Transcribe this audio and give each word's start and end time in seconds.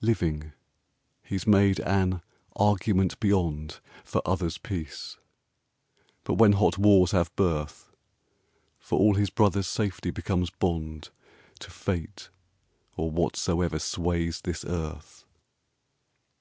Living, 0.00 0.52
he's 1.24 1.44
made 1.44 1.80
an 1.80 2.22
'Argument 2.54 3.18
Beyond' 3.18 3.80
For 4.04 4.22
others' 4.24 4.56
peace; 4.56 5.18
but 6.22 6.34
when 6.34 6.52
hot 6.52 6.78
wars 6.78 7.10
have 7.10 7.34
birth, 7.34 7.90
For 8.78 8.96
all 8.96 9.14
his 9.16 9.30
brothers' 9.30 9.66
safety 9.66 10.12
becomes 10.12 10.50
bond 10.50 11.10
To 11.58 11.70
Fate 11.72 12.28
or 12.96 13.10
Whatsoever 13.10 13.80
sways 13.80 14.42
this 14.42 14.64
Earth. 14.64 15.24